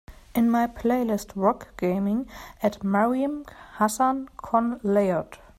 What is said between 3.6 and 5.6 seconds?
Hassan con Leyoad